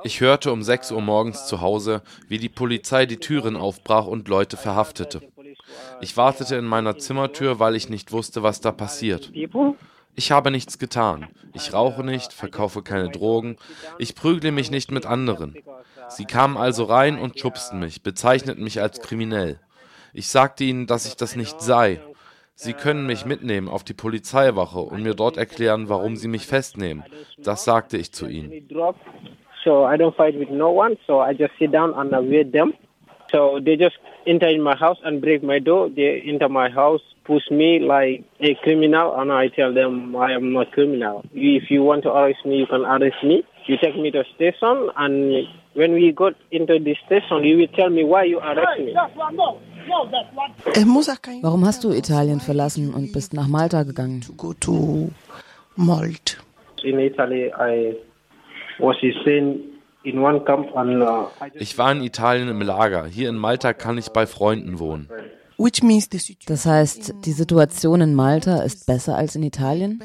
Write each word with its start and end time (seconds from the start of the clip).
ich 0.04 0.20
hörte 0.20 0.52
um 0.52 0.62
6 0.62 0.92
Uhr 0.92 1.00
morgens 1.00 1.46
zu 1.46 1.60
Hause, 1.60 2.02
wie 2.28 2.39
die 2.39 2.48
Polizei 2.48 3.06
die 3.06 3.19
Türen 3.19 3.56
aufbrach 3.56 4.06
und 4.06 4.29
Leute 4.29 4.56
verhaftete. 4.56 5.21
Ich 6.01 6.17
wartete 6.17 6.56
in 6.56 6.64
meiner 6.64 6.98
Zimmertür, 6.98 7.59
weil 7.59 7.77
ich 7.77 7.88
nicht 7.88 8.12
wusste, 8.12 8.43
was 8.43 8.61
da 8.61 8.72
passiert. 8.72 9.33
Ich 10.17 10.33
habe 10.33 10.51
nichts 10.51 10.79
getan. 10.79 11.29
Ich 11.53 11.72
rauche 11.72 12.04
nicht, 12.04 12.33
verkaufe 12.33 12.83
keine 12.83 13.11
Drogen, 13.11 13.57
ich 13.98 14.14
prügle 14.14 14.52
mich 14.52 14.71
nicht 14.71 14.91
mit 14.91 15.07
anderen. 15.07 15.57
Sie 16.09 16.25
kamen 16.25 16.57
also 16.57 16.84
rein 16.84 17.18
und 17.18 17.39
schubsten 17.39 17.79
mich, 17.79 18.02
bezeichneten 18.02 18.64
mich 18.64 18.80
als 18.80 19.00
kriminell. 19.00 19.61
Ich 20.12 20.29
sagte 20.29 20.64
ihnen, 20.64 20.87
dass 20.87 21.07
ich 21.07 21.16
das 21.16 21.37
nicht 21.37 21.61
sei. 21.61 22.00
Sie 22.62 22.74
können 22.74 23.06
mich 23.06 23.24
mitnehmen 23.24 23.68
auf 23.68 23.84
die 23.84 23.95
Polizeiwache 23.95 24.80
und 24.80 25.02
mir 25.02 25.14
dort 25.14 25.38
erklären, 25.38 25.88
warum 25.88 26.16
sie 26.16 26.29
mich 26.29 26.46
festnehmen. 26.46 27.04
Das 27.38 27.64
sagte 27.64 27.96
ich 27.96 28.12
zu 28.12 28.29
ihnen. 28.29 28.52
So 29.64 29.87
I 29.87 29.96
don't 29.96 30.14
fight 30.14 30.38
with 30.38 30.51
no 30.51 30.70
one, 30.70 30.96
so 31.06 31.23
I 31.23 31.32
just 31.32 31.52
sit 31.59 31.73
down 31.73 31.95
and 31.95 32.12
wait 32.30 32.52
them. 32.52 32.74
So 33.32 33.60
they 33.60 33.77
just 33.77 33.96
enter 34.27 34.48
in 34.48 34.60
my 34.60 34.74
house 34.74 34.98
and 35.04 35.23
break 35.23 35.42
my 35.42 35.59
door. 35.59 35.88
They 35.88 36.23
enter 36.27 36.51
my 36.51 36.68
house, 36.68 37.01
push 37.24 37.51
me 37.51 37.78
like 37.78 38.24
a 38.41 38.54
criminal, 38.62 39.15
and 39.18 39.32
I 39.32 39.48
tell 39.48 39.73
them 39.73 40.15
I 40.16 40.32
am 40.32 40.52
not 40.52 40.73
criminal. 40.73 41.24
If 41.32 41.70
you 41.70 41.82
want 41.82 42.02
to 42.02 42.12
arrest 42.12 42.45
me, 42.45 42.59
you 42.59 42.66
can 42.66 42.84
arrest 42.84 43.23
me. 43.23 43.42
You 43.66 43.77
take 43.80 43.96
me 43.96 44.10
to 44.10 44.24
station, 44.34 44.90
and 44.96 45.46
when 45.74 45.92
we 45.92 46.12
got 46.12 46.34
into 46.51 46.79
the 46.79 46.95
station, 47.06 47.45
you 47.45 47.56
will 47.56 47.68
tell 47.68 47.88
me 47.88 48.04
why 48.04 48.24
you 48.24 48.38
arrest 48.38 48.80
me. 48.80 48.95
Warum 51.43 51.65
hast 51.65 51.84
du 51.84 51.93
Italien 51.93 52.41
verlassen 52.41 52.95
und 52.95 53.12
bist 53.12 53.34
nach 53.34 53.48
Malta 53.48 53.83
gegangen? 53.83 54.25
In 56.83 56.98
Italy, 56.98 57.52
I 57.59 57.97
was 58.79 58.97
sent 59.24 59.61
in 60.02 60.19
one 60.19 60.41
camp 60.45 60.74
and, 60.77 61.02
uh, 61.02 61.27
Ich 61.54 61.77
war 61.79 61.93
in 61.93 62.02
Italien 62.02 62.49
im 62.49 62.63
Lager. 62.63 63.07
Hier 63.07 63.29
in 63.29 63.37
Malta 63.37 63.73
kann 63.73 63.99
ich 63.99 64.08
bei 64.08 64.27
Freunden 64.27 64.78
wohnen. 64.78 65.08
Das 66.47 66.64
heißt, 66.64 67.14
die 67.26 67.32
Situation 67.32 68.00
in 68.00 68.14
Malta 68.14 68.62
ist 68.62 68.86
besser 68.86 69.16
als 69.16 69.36
in 69.36 69.42
Italien? 69.42 70.02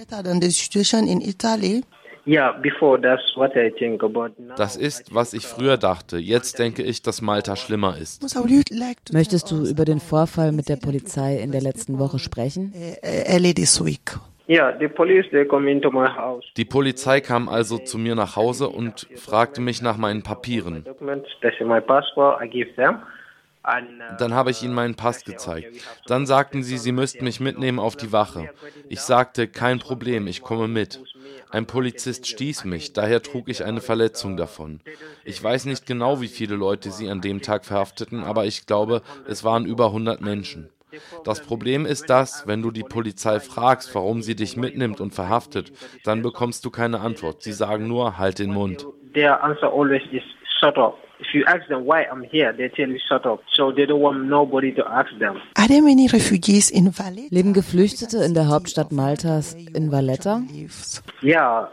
Das 4.58 4.76
ist, 4.76 5.14
was 5.14 5.34
ich 5.34 5.46
früher 5.46 5.78
dachte. 5.78 6.18
Jetzt 6.18 6.60
denke 6.60 6.82
ich, 6.82 7.02
dass 7.02 7.22
Malta 7.22 7.56
schlimmer 7.56 7.98
ist. 7.98 8.24
Möchtest 9.14 9.52
du 9.52 9.66
über 9.66 9.86
den 9.86 10.00
Vorfall 10.00 10.52
mit 10.52 10.68
der 10.68 10.78
Polizei 10.78 11.38
in 11.38 11.52
der 11.52 11.62
letzten 11.62 12.00
Woche 12.00 12.20
sprechen? 12.20 12.74
Die 16.58 16.66
Polizei 16.66 17.22
kam 17.22 17.50
also 17.50 17.78
zu 17.80 17.98
mir 17.98 18.16
nach 18.16 18.36
Hause 18.36 18.70
und 18.70 19.08
fragte 19.16 19.62
mich 19.62 19.82
nach 19.82 19.98
meinen 19.98 20.22
Papieren. 20.22 20.86
Dann 24.20 24.34
habe 24.34 24.52
ich 24.52 24.64
ihnen 24.64 24.74
meinen 24.74 24.96
Pass 24.96 25.24
gezeigt. 25.24 25.76
Dann 26.06 26.26
sagten 26.26 26.64
sie, 26.64 26.78
sie 26.78 26.92
müssten 26.92 27.24
mich 27.24 27.40
mitnehmen 27.40 27.80
auf 27.80 27.96
die 27.96 28.12
Wache. 28.12 28.52
Ich 28.90 29.02
sagte, 29.02 29.48
kein 29.48 29.80
Problem, 29.80 30.28
ich 30.28 30.42
komme 30.42 30.68
mit. 30.68 31.02
Ein 31.50 31.66
Polizist 31.66 32.28
stieß 32.28 32.66
mich, 32.66 32.94
daher 32.94 33.22
trug 33.22 33.50
ich 33.50 33.64
eine 33.64 33.82
Verletzung 33.82 34.38
davon. 34.38 34.82
Ich 35.24 35.42
weiß 35.42 35.66
nicht 35.66 35.86
genau, 35.86 36.22
wie 36.22 36.28
viele 36.28 36.56
Leute 36.56 36.92
sie 36.92 37.10
an 37.10 37.22
dem 37.22 37.42
Tag 37.42 37.66
verhafteten, 37.66 38.24
aber 38.24 38.46
ich 38.46 38.66
glaube, 38.66 39.02
es 39.28 39.44
waren 39.44 39.66
über 39.66 39.88
100 39.88 40.22
Menschen. 40.22 40.70
Das 41.24 41.42
Problem 41.42 41.86
ist 41.86 42.10
das, 42.10 42.48
wenn 42.48 42.62
du 42.62 42.72
die 42.72 42.84
Polizei 42.84 43.40
fragst, 43.40 43.94
warum 43.96 44.22
sie 44.22 44.36
dich 44.36 44.56
mitnimmt 44.58 45.02
und 45.02 45.14
verhaftet, 45.14 45.72
dann 46.04 46.22
bekommst 46.22 46.64
du 46.66 46.70
keine 46.70 47.00
Antwort. 47.02 47.44
Sie 47.44 47.54
sagen 47.54 47.88
nur, 47.88 48.18
halt 48.18 48.40
den 48.40 48.54
Mund. 48.54 48.86
Their 49.14 49.42
answer 49.44 49.72
always 49.72 50.02
is 50.12 50.24
shut 50.60 50.78
up. 50.78 50.98
If 51.20 51.34
you 51.34 51.46
ask 51.46 51.68
them 51.70 51.86
why 51.86 52.06
I'm 52.12 52.24
here, 52.24 52.52
they 52.54 52.70
tell 52.70 52.90
you 52.90 53.00
shut 53.08 53.26
up. 53.26 53.40
So 53.56 53.72
they 53.72 53.86
don't 53.86 54.02
want 54.02 54.26
nobody 54.28 54.74
to 54.74 54.84
ask 54.86 55.10
them. 55.20 55.38
Are 55.56 55.68
there 55.68 55.82
many 55.82 56.08
refugees 56.08 56.70
in 56.70 56.92
Valletta? 56.92 57.34
Leben 57.34 57.54
Geflüchtete 57.54 58.18
in 58.24 58.34
der 58.34 58.48
Hauptstadt 58.48 58.92
Maltas 58.92 59.54
in 59.54 59.92
Valletta? 59.92 60.42
Ja, 61.22 61.70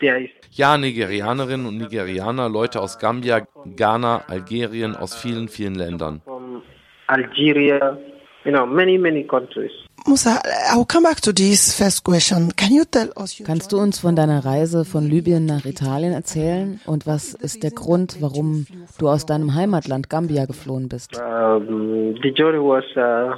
there 0.00 0.22
is 0.24 0.30
Ja, 0.50 0.76
Nigerianerinnen 0.78 1.66
und 1.66 1.78
Nigerianer, 1.78 2.48
Leute 2.48 2.80
aus 2.80 2.98
Gambia, 2.98 3.46
Ghana, 3.76 4.24
Algerien, 4.28 4.94
aus 4.94 5.16
vielen, 5.16 5.48
vielen 5.48 5.74
Ländern. 5.74 6.20
from 6.24 6.62
Algeria, 7.08 7.96
you 8.44 8.52
know, 8.52 8.66
many, 8.66 8.98
many 8.98 9.24
countries. 9.24 9.72
Musa, 10.06 10.38
I'll 10.70 10.84
come 10.84 11.04
back 11.04 11.22
to 11.22 11.32
this 11.32 11.74
first 11.74 12.04
question. 12.04 12.52
Can 12.56 12.74
you 12.74 12.84
tell 12.84 13.10
us 13.16 13.40
your 13.40 13.46
Kannst 13.46 13.72
du 13.72 13.78
uns 13.78 14.00
von 14.00 14.14
deiner 14.14 14.44
Reise 14.44 14.84
von 14.84 15.04
Libyen 15.04 15.46
nach 15.46 15.64
Italien 15.64 16.12
erzählen? 16.12 16.78
Und 16.84 17.06
was 17.06 17.32
ist 17.32 17.62
der 17.62 17.70
Grund, 17.70 18.18
warum 18.20 18.66
du 18.98 19.08
aus 19.08 19.24
deinem 19.24 19.54
Heimatland 19.54 20.10
Gambia 20.10 20.44
geflohen 20.44 20.90
bist? 20.90 21.16
Um, 21.16 22.14
the 22.22 22.28
journey 22.28 22.58
was, 22.58 22.84
uh, 22.96 23.34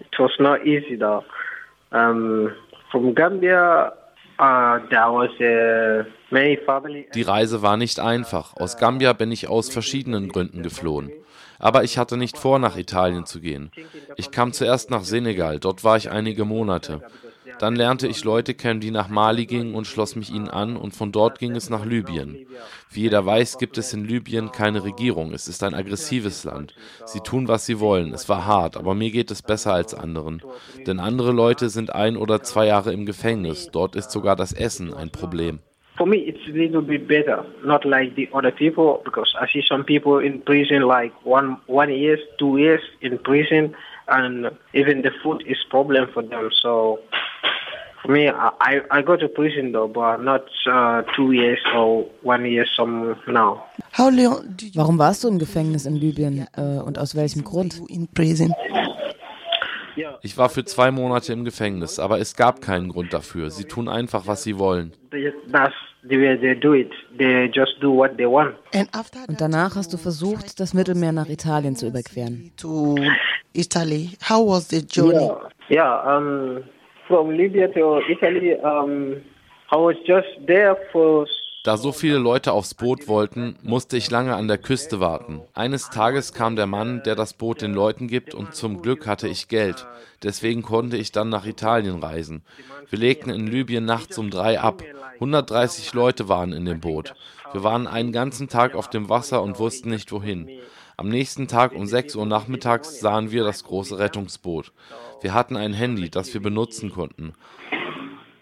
it 0.00 0.18
was 0.18 0.30
not 0.38 0.64
easy 0.64 0.96
though. 0.98 1.22
Um, 1.92 2.50
from 2.90 3.14
Gambia, 3.14 3.92
uh, 4.38 4.78
there 4.88 5.12
was 5.12 5.30
uh, 5.38 6.08
many 6.30 6.56
family. 6.64 7.06
Die 7.14 7.22
Reise 7.22 7.60
war 7.60 7.76
nicht 7.76 8.00
einfach. 8.00 8.56
Aus 8.56 8.78
Gambia 8.78 9.12
bin 9.12 9.30
ich 9.30 9.48
aus 9.48 9.68
verschiedenen 9.68 10.30
Gründen 10.30 10.62
geflohen. 10.62 11.12
Aber 11.58 11.84
ich 11.84 11.98
hatte 11.98 12.16
nicht 12.16 12.38
vor, 12.38 12.58
nach 12.58 12.76
Italien 12.76 13.26
zu 13.26 13.40
gehen. 13.40 13.70
Ich 14.16 14.30
kam 14.30 14.52
zuerst 14.52 14.90
nach 14.90 15.04
Senegal, 15.04 15.58
dort 15.58 15.84
war 15.84 15.96
ich 15.96 16.10
einige 16.10 16.44
Monate. 16.44 17.02
Dann 17.58 17.76
lernte 17.76 18.06
ich 18.08 18.24
Leute 18.24 18.54
kennen, 18.54 18.80
die 18.80 18.90
nach 18.90 19.08
Mali 19.08 19.46
gingen 19.46 19.74
und 19.74 19.86
schloss 19.86 20.16
mich 20.16 20.30
ihnen 20.30 20.48
an 20.48 20.76
und 20.76 20.94
von 20.94 21.12
dort 21.12 21.38
ging 21.38 21.54
es 21.54 21.70
nach 21.70 21.84
Libyen. 21.84 22.46
Wie 22.90 23.02
jeder 23.02 23.24
weiß, 23.24 23.58
gibt 23.58 23.78
es 23.78 23.92
in 23.92 24.04
Libyen 24.04 24.52
keine 24.52 24.84
Regierung. 24.84 25.32
Es 25.32 25.48
ist 25.48 25.62
ein 25.62 25.74
aggressives 25.74 26.44
Land. 26.44 26.74
Sie 27.06 27.20
tun, 27.20 27.48
was 27.48 27.66
sie 27.66 27.80
wollen. 27.80 28.12
Es 28.12 28.28
war 28.28 28.46
hart, 28.46 28.76
aber 28.76 28.94
mir 28.94 29.10
geht 29.10 29.30
es 29.30 29.42
besser 29.42 29.72
als 29.72 29.94
anderen. 29.94 30.42
Denn 30.86 31.00
andere 31.00 31.32
Leute 31.32 31.68
sind 31.68 31.94
ein 31.94 32.16
oder 32.16 32.42
zwei 32.42 32.66
Jahre 32.66 32.92
im 32.92 33.06
Gefängnis. 33.06 33.68
Dort 33.70 33.96
ist 33.96 34.10
sogar 34.10 34.36
das 34.36 34.52
Essen 34.52 34.92
ein 34.92 35.10
Problem. 35.10 35.60
For 36.04 36.10
me, 36.10 36.18
it's 36.18 36.46
a 36.46 36.52
little 36.52 36.82
bit 36.82 37.08
better, 37.08 37.46
not 37.64 37.86
like 37.86 38.14
the 38.14 38.28
other 38.34 38.50
people, 38.50 39.00
because 39.06 39.34
I 39.40 39.46
see 39.50 39.62
some 39.66 39.84
people 39.84 40.18
in 40.18 40.42
prison 40.42 40.82
like 40.82 41.14
one 41.24 41.56
one 41.66 41.90
years, 41.90 42.20
two 42.38 42.58
years 42.58 42.82
in 43.00 43.16
prison, 43.16 43.74
and 44.08 44.50
even 44.74 45.00
the 45.00 45.12
food 45.22 45.42
is 45.46 45.56
problem 45.70 46.08
for 46.12 46.22
them. 46.22 46.50
So 46.60 46.98
for 48.02 48.12
me, 48.12 48.28
I 48.28 48.82
I 48.90 49.00
go 49.00 49.16
to 49.16 49.28
prison 49.28 49.72
though, 49.72 49.88
but 49.88 50.18
not 50.18 50.44
uh, 50.70 51.04
two 51.16 51.32
years 51.32 51.60
or 51.74 52.04
one 52.20 52.44
year 52.44 52.66
some 52.76 53.16
now. 53.26 53.64
How 53.92 54.10
long 54.10 54.44
Warum 54.74 54.98
warst 54.98 55.24
du 55.24 55.28
im 55.28 55.38
Gefängnis 55.38 55.86
in 55.86 55.96
Libyen 55.96 56.46
äh, 56.54 56.82
und 56.84 56.98
aus 56.98 57.16
welchem 57.16 57.44
Grund? 57.44 57.80
in 57.88 58.08
prison? 58.08 58.52
Ich 60.20 60.36
war 60.36 60.50
für 60.50 60.64
zwei 60.64 60.90
Monate 60.90 61.32
im 61.32 61.44
Gefängnis, 61.44 61.98
aber 61.98 62.18
es 62.18 62.34
gab 62.34 62.60
keinen 62.60 62.88
Grund 62.90 63.12
dafür. 63.12 63.50
Sie 63.50 63.64
tun 63.64 63.88
einfach, 63.88 64.26
was 64.26 64.42
sie 64.42 64.58
wollen. 64.58 64.92
They 66.08 66.16
just, 66.16 66.42
that's 66.42 66.42
the 66.42 66.48
way 66.48 66.54
they 66.54 66.54
do 66.54 66.72
it. 66.74 66.90
They 67.18 67.48
just 67.48 67.80
do 67.80 67.90
what 67.90 68.16
they 68.16 68.26
want. 68.26 68.56
And 68.72 68.88
after 68.92 69.20
Und 69.28 69.40
danach 69.40 69.76
hast 69.76 69.92
du 69.92 69.96
versucht, 69.96 70.60
das 70.60 70.74
Mittelmeer 70.74 71.12
nach 71.12 71.28
Italien 71.28 71.76
zu 71.76 71.86
überqueren. 71.86 72.52
to 72.56 72.96
Italy, 73.52 74.10
how 74.28 74.46
was 74.46 74.68
the 74.68 74.82
journey? 74.82 75.30
Yeah, 75.70 76.02
um, 76.04 76.64
from 77.08 77.30
Libya 77.30 77.68
to 77.68 78.00
Italy, 78.08 78.54
um, 78.62 79.22
I 79.72 79.76
was 79.76 79.96
just 80.06 80.28
there 80.46 80.76
for 80.92 81.26
Da 81.64 81.78
so 81.78 81.92
viele 81.92 82.18
Leute 82.18 82.52
aufs 82.52 82.74
Boot 82.74 83.08
wollten, 83.08 83.56
musste 83.62 83.96
ich 83.96 84.10
lange 84.10 84.36
an 84.36 84.48
der 84.48 84.58
Küste 84.58 85.00
warten. 85.00 85.40
Eines 85.54 85.88
Tages 85.88 86.34
kam 86.34 86.56
der 86.56 86.66
Mann, 86.66 87.02
der 87.04 87.14
das 87.14 87.32
Boot 87.32 87.62
den 87.62 87.72
Leuten 87.72 88.06
gibt, 88.06 88.34
und 88.34 88.54
zum 88.54 88.82
Glück 88.82 89.06
hatte 89.06 89.28
ich 89.28 89.48
Geld. 89.48 89.86
Deswegen 90.22 90.60
konnte 90.60 90.98
ich 90.98 91.10
dann 91.10 91.30
nach 91.30 91.46
Italien 91.46 92.00
reisen. 92.00 92.42
Wir 92.90 92.98
legten 92.98 93.30
in 93.30 93.46
Libyen 93.46 93.86
nachts 93.86 94.18
um 94.18 94.28
drei 94.28 94.60
ab. 94.60 94.82
130 95.14 95.94
Leute 95.94 96.28
waren 96.28 96.52
in 96.52 96.66
dem 96.66 96.80
Boot. 96.80 97.14
Wir 97.52 97.62
waren 97.62 97.86
einen 97.86 98.12
ganzen 98.12 98.50
Tag 98.50 98.74
auf 98.74 98.90
dem 98.90 99.08
Wasser 99.08 99.42
und 99.42 99.58
wussten 99.58 99.88
nicht 99.88 100.12
wohin. 100.12 100.50
Am 100.98 101.08
nächsten 101.08 101.48
Tag 101.48 101.72
um 101.72 101.86
6 101.86 102.14
Uhr 102.16 102.26
nachmittags 102.26 103.00
sahen 103.00 103.30
wir 103.30 103.42
das 103.42 103.64
große 103.64 103.98
Rettungsboot. 103.98 104.70
Wir 105.22 105.32
hatten 105.32 105.56
ein 105.56 105.72
Handy, 105.72 106.10
das 106.10 106.34
wir 106.34 106.42
benutzen 106.42 106.90
konnten. 106.90 107.32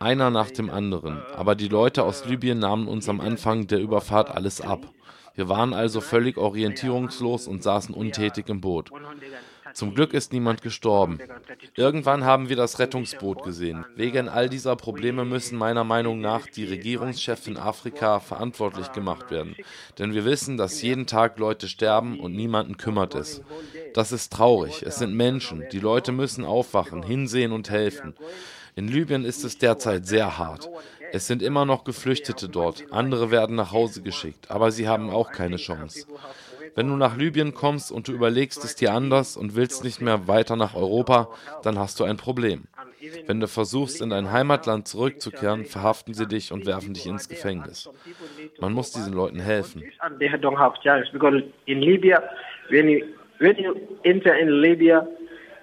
Einer 0.02 0.30
nach 0.30 0.50
dem 0.50 0.68
anderen. 0.68 1.22
Aber 1.36 1.54
die 1.54 1.68
Leute 1.68 2.02
aus 2.02 2.24
Libyen 2.24 2.58
nahmen 2.58 2.88
uns 2.88 3.08
am 3.08 3.20
Anfang 3.20 3.68
der 3.68 3.78
Überfahrt 3.78 4.30
alles 4.30 4.60
ab. 4.60 4.80
Wir 5.36 5.48
waren 5.48 5.72
also 5.72 6.00
völlig 6.00 6.36
orientierungslos 6.38 7.46
und 7.46 7.62
saßen 7.62 7.94
untätig 7.94 8.48
im 8.48 8.60
Boot. 8.60 8.90
Zum 9.74 9.94
Glück 9.94 10.12
ist 10.12 10.32
niemand 10.32 10.60
gestorben. 10.60 11.18
Irgendwann 11.76 12.24
haben 12.24 12.48
wir 12.48 12.56
das 12.56 12.80
Rettungsboot 12.80 13.44
gesehen. 13.44 13.86
Wegen 13.94 14.28
all 14.28 14.48
dieser 14.48 14.74
Probleme 14.74 15.24
müssen 15.24 15.56
meiner 15.56 15.84
Meinung 15.84 16.20
nach 16.20 16.46
die 16.46 16.64
Regierungschefs 16.64 17.46
in 17.46 17.56
Afrika 17.56 18.18
verantwortlich 18.18 18.90
gemacht 18.92 19.30
werden. 19.30 19.54
Denn 19.98 20.14
wir 20.14 20.24
wissen, 20.24 20.56
dass 20.56 20.82
jeden 20.82 21.06
Tag 21.06 21.38
Leute 21.38 21.68
sterben 21.68 22.18
und 22.18 22.34
niemanden 22.34 22.76
kümmert 22.76 23.14
es. 23.14 23.40
Das 23.94 24.10
ist 24.10 24.32
traurig. 24.32 24.82
Es 24.82 24.96
sind 24.96 25.14
Menschen. 25.14 25.64
Die 25.70 25.80
Leute 25.80 26.10
müssen 26.10 26.44
aufwachen, 26.44 27.04
hinsehen 27.04 27.52
und 27.52 27.70
helfen. 27.70 28.14
In 28.74 28.88
Libyen 28.88 29.24
ist 29.24 29.44
es 29.44 29.58
derzeit 29.58 30.06
sehr 30.06 30.38
hart. 30.38 30.68
Es 31.12 31.26
sind 31.26 31.42
immer 31.42 31.66
noch 31.66 31.84
Geflüchtete 31.84 32.48
dort, 32.48 32.84
andere 32.90 33.30
werden 33.30 33.54
nach 33.54 33.70
Hause 33.72 34.02
geschickt, 34.02 34.50
aber 34.50 34.70
sie 34.70 34.88
haben 34.88 35.10
auch 35.10 35.30
keine 35.30 35.56
Chance. 35.56 36.06
Wenn 36.74 36.88
du 36.88 36.96
nach 36.96 37.18
Libyen 37.18 37.52
kommst 37.52 37.92
und 37.92 38.08
du 38.08 38.12
überlegst 38.12 38.64
es 38.64 38.74
dir 38.74 38.94
anders 38.94 39.36
und 39.36 39.54
willst 39.56 39.84
nicht 39.84 40.00
mehr 40.00 40.26
weiter 40.26 40.56
nach 40.56 40.74
Europa, 40.74 41.28
dann 41.62 41.78
hast 41.78 42.00
du 42.00 42.04
ein 42.04 42.16
Problem. 42.16 42.64
Wenn 43.26 43.40
du 43.40 43.48
versuchst, 43.48 44.00
in 44.00 44.08
dein 44.08 44.30
Heimatland 44.30 44.88
zurückzukehren, 44.88 45.66
verhaften 45.66 46.14
sie 46.14 46.26
dich 46.26 46.50
und 46.50 46.64
werfen 46.64 46.94
dich 46.94 47.06
ins 47.06 47.28
Gefängnis. 47.28 47.90
Man 48.58 48.72
muss 48.72 48.92
diesen 48.92 49.12
Leuten 49.12 49.40
helfen. 49.40 49.82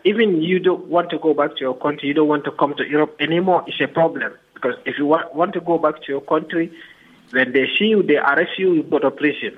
Even 0.03 0.41
you 0.41 0.59
don't 0.59 0.85
want 0.87 1.09
to 1.11 1.19
go 1.19 1.33
back 1.33 1.55
to 1.55 1.61
your 1.61 1.75
country, 1.75 2.07
you 2.07 2.13
don't 2.13 2.27
want 2.27 2.45
to 2.45 2.51
come 2.51 2.73
to 2.75 2.87
Europe 2.87 3.15
anymore, 3.19 3.63
it's 3.67 3.79
a 3.81 3.87
problem. 3.87 4.33
Because 4.53 4.75
if 4.85 4.97
you 4.97 5.05
want, 5.05 5.33
want 5.33 5.53
to 5.53 5.61
go 5.61 5.77
back 5.77 6.01
to 6.03 6.11
your 6.11 6.21
country, 6.21 6.71
when 7.31 7.51
they 7.53 7.67
see 7.77 7.85
you, 7.85 8.03
they 8.03 8.17
arrest 8.17 8.57
you, 8.57 8.73
you 8.73 8.83
go 8.83 8.99
to 8.99 9.11
prison. 9.11 9.57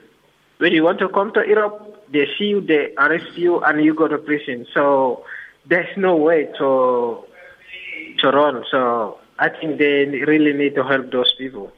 When 0.57 0.73
you 0.73 0.83
want 0.83 0.99
to 0.99 1.09
come 1.09 1.33
to 1.33 1.47
Europe, 1.47 2.05
they 2.11 2.27
see 2.38 2.45
you, 2.45 2.61
they 2.61 2.93
arrest 2.97 3.35
you, 3.35 3.59
and 3.61 3.83
you 3.83 3.93
go 3.93 4.07
to 4.07 4.17
prison. 4.17 4.67
So 4.73 5.25
there's 5.65 5.95
no 5.97 6.15
way 6.15 6.49
to 6.57 7.25
to 8.19 8.29
run. 8.29 8.63
So 8.69 9.19
I 9.39 9.49
think 9.49 9.77
they 9.77 10.05
really 10.05 10.53
need 10.53 10.75
to 10.75 10.83
help 10.83 11.11
those 11.11 11.33
people. 11.38 11.69